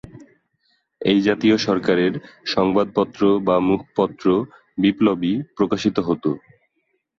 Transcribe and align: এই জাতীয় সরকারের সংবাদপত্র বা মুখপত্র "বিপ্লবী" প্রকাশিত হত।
এই 1.01 1.19
জাতীয় 1.21 1.55
সরকারের 1.59 2.13
সংবাদপত্র 2.47 3.21
বা 3.47 3.55
মুখপত্র 3.69 4.25
"বিপ্লবী" 4.77 5.33
প্রকাশিত 5.57 5.97
হত। 6.07 6.23